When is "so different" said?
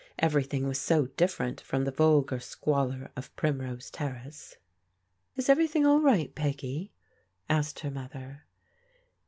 0.79-1.61